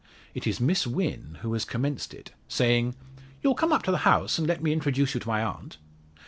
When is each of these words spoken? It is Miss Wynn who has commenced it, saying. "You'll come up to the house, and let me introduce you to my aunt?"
It 0.33 0.47
is 0.47 0.59
Miss 0.59 0.87
Wynn 0.87 1.37
who 1.43 1.53
has 1.53 1.63
commenced 1.63 2.15
it, 2.15 2.31
saying. 2.47 2.95
"You'll 3.43 3.53
come 3.53 3.71
up 3.71 3.83
to 3.83 3.91
the 3.91 3.97
house, 3.99 4.39
and 4.39 4.47
let 4.47 4.63
me 4.63 4.73
introduce 4.73 5.13
you 5.13 5.19
to 5.19 5.27
my 5.27 5.43
aunt?" 5.43 5.77